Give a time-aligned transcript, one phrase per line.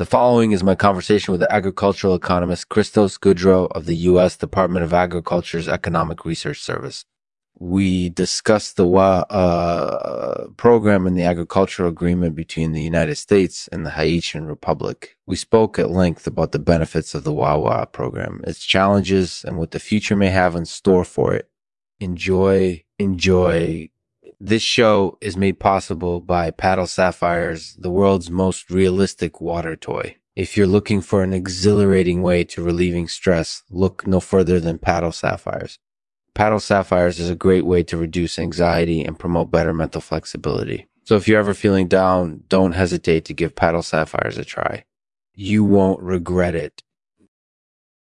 [0.00, 4.34] The following is my conversation with agricultural economist Cristos Goodrow of the U.S.
[4.34, 7.04] Department of Agriculture's Economic Research Service.
[7.58, 13.90] We discussed the uh, program and the agricultural agreement between the United States and the
[13.90, 15.18] Haitian Republic.
[15.26, 19.72] We spoke at length about the benefits of the Waaf program, its challenges, and what
[19.72, 21.50] the future may have in store for it.
[21.98, 23.90] Enjoy, enjoy
[24.40, 30.16] this show is made possible by Paddle Sapphires, the world's most realistic water toy.
[30.34, 35.12] If you're looking for an exhilarating way to relieving stress, look no further than Paddle
[35.12, 35.78] Sapphires.
[36.34, 40.86] Paddle Sapphires is a great way to reduce anxiety and promote better mental flexibility.
[41.04, 44.84] So if you're ever feeling down, don't hesitate to give Paddle Sapphires a try.
[45.34, 46.82] You won't regret it.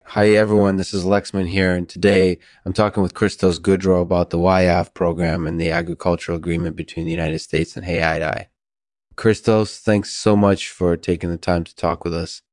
[0.06, 4.38] Hi everyone, this is Lexman here, and today I'm talking with Cristos Goodrow about the
[4.38, 8.48] Waaf program and the agricultural agreement between the United States and Haiti.
[9.16, 12.44] Cristos, thanks so much for taking the time to talk with us.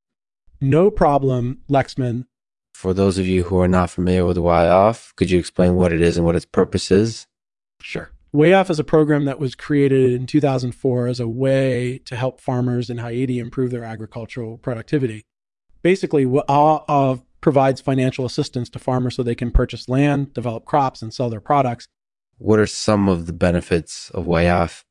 [0.60, 2.24] No problem, Lexman.
[2.72, 6.00] For those of you who are not familiar with Waaf, could you explain what it
[6.00, 7.26] is and what its purpose is?
[7.82, 8.10] Sure.
[8.34, 12.88] Waaf is a program that was created in 2004 as a way to help farmers
[12.88, 15.24] in Haiti improve their agricultural productivity.
[15.82, 21.12] Basically, uh, provides financial assistance to farmers so they can purchase land, develop crops, and
[21.12, 21.88] sell their products.
[22.38, 24.84] What are some of the benefits of Waaf?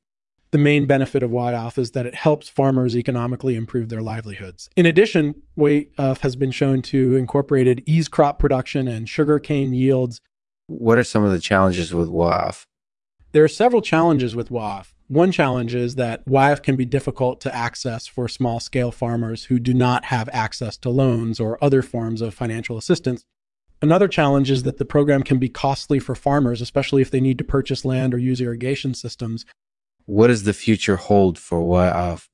[0.52, 4.70] The main benefit of Waaf is that it helps farmers economically improve their livelihoods.
[4.75, 10.22] In addition, Waaf has been shown to incorporate ease crop production and sugarcane yields.
[10.67, 12.66] What are some of the challenges with Waaf?
[13.32, 14.94] There are several challenges with Waaf.
[15.08, 19.60] One challenge is that Waaf can be difficult to access for small scale farmers who
[19.60, 23.24] do not have access to loans or other forms of financial assistance.
[23.84, 27.38] Another challenge is that the program can be costly for farmers, especially if they need
[27.38, 29.46] to purchase land or use irrigation systems.
[30.06, 32.28] What does the future hold for Waaf?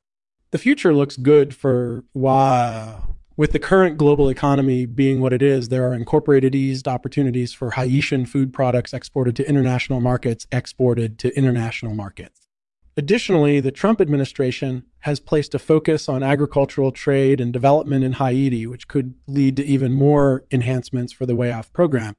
[0.52, 3.15] The future looks good for Waaf.
[3.38, 7.72] With the current global economy being what it is, there are incorporated eased opportunities for
[7.72, 12.48] Haitian food products exported to international markets, exported to international markets.
[12.96, 18.66] Additionally, the Trump administration has placed a focus on agricultural trade and development in Haiti,
[18.66, 22.14] which could lead to even more enhancements for the Waaf program.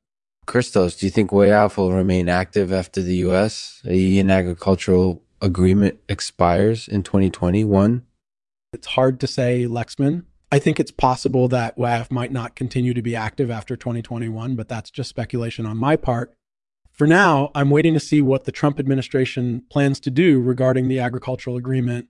[0.47, 3.81] Cristos, do you think Waaf will remain active after the U.S.
[3.85, 8.05] Haitian agricultural agreement expires in 2021?
[8.75, 10.25] It's hard to say, Lexman.
[10.53, 14.69] I think it's possible that Waaf might not continue to be active after 2021, but
[14.69, 16.35] that's just speculation on my part.
[16.93, 21.01] For now, I'm waiting to see what the Trump administration plans to do regarding the
[21.01, 22.09] agricultural agreement.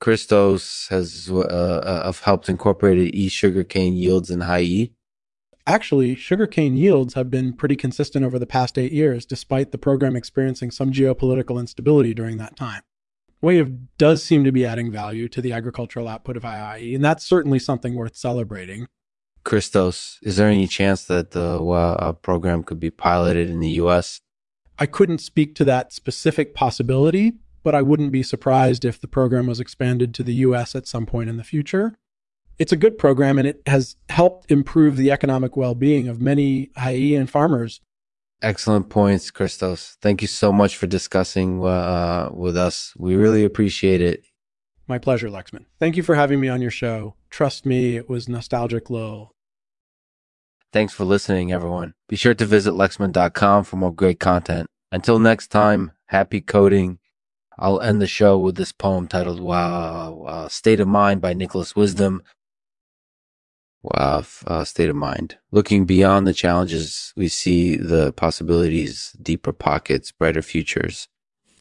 [0.00, 4.94] Cristos has uh, uh, helped incorporate e sugarcane yields in Haiti.
[5.66, 10.16] Actually, sugarcane yields have been pretty consistent over the past eight years, despite the program
[10.16, 12.82] experiencing some geopolitical instability during that time.
[13.42, 17.26] Waaf does seem to be adding value to the agricultural output of Haiti, and that's
[17.26, 18.86] certainly something worth celebrating.
[19.44, 24.20] Cristos, is there any chance that the uh, program could be piloted in the U.S.?
[24.78, 29.46] I couldn't speak to that specific possibility, but I wouldn't be surprised if the program
[29.46, 30.74] was expanded to the U.S.
[30.74, 31.94] at some point in the future.
[32.58, 36.70] It's a good program and it has helped improve the economic well being of many
[36.76, 37.80] Haitian farmers.
[38.42, 39.96] Excellent points, Cristos.
[40.02, 42.92] Thank you so much for discussing uh, with us.
[42.98, 44.24] We really appreciate it.
[44.88, 45.66] My pleasure, Lexman.
[45.78, 47.14] Thank you for having me on your show.
[47.30, 49.30] Trust me, it was nostalgic low.
[50.72, 51.94] Thanks for listening, everyone.
[52.08, 54.66] Be sure to visit Lexman.com for more great content.
[54.90, 56.98] Until next time, happy coding.
[57.58, 61.76] I'll end the show with this poem titled Wow, uh, State of Mind by Nicholas
[61.76, 62.22] Wisdom.
[63.82, 65.38] Wow, uh, state of mind.
[65.50, 71.08] Looking beyond the challenges, we see the possibilities, deeper pockets, brighter futures.